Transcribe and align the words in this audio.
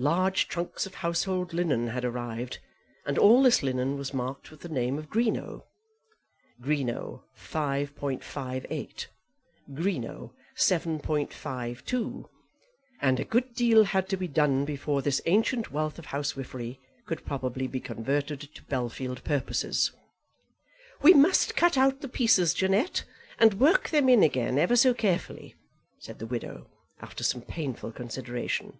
Large 0.00 0.46
trunks 0.46 0.86
of 0.86 0.94
household 0.94 1.52
linen 1.52 1.88
had 1.88 2.04
arrived, 2.04 2.60
and 3.04 3.18
all 3.18 3.42
this 3.42 3.64
linen 3.64 3.96
was 3.98 4.14
marked 4.14 4.52
with 4.52 4.60
the 4.60 4.68
name 4.68 4.96
of 4.96 5.10
Greenow; 5.10 5.64
Greenow, 6.62 7.24
5.58; 7.36 9.06
Greenow, 9.72 10.32
7.52; 10.56 12.26
and 13.02 13.18
a 13.18 13.24
good 13.24 13.52
deal 13.54 13.82
had 13.82 14.08
to 14.08 14.16
be 14.16 14.28
done 14.28 14.64
before 14.64 15.02
this 15.02 15.20
ancient 15.26 15.72
wealth 15.72 15.98
of 15.98 16.06
housewifery 16.06 16.78
could 17.04 17.26
probably 17.26 17.66
be 17.66 17.80
converted 17.80 18.38
to 18.40 18.62
Bellfield 18.66 19.24
purposes. 19.24 19.90
"We 21.02 21.12
must 21.12 21.56
cut 21.56 21.76
out 21.76 22.02
the 22.02 22.08
pieces, 22.08 22.54
Jeannette, 22.54 23.02
and 23.36 23.54
work 23.54 23.92
'em 23.92 24.08
in 24.08 24.22
again 24.22 24.58
ever 24.60 24.76
so 24.76 24.94
carefully," 24.94 25.56
said 25.98 26.20
the 26.20 26.26
widow, 26.28 26.68
after 27.02 27.24
some 27.24 27.42
painful 27.42 27.90
consideration. 27.90 28.78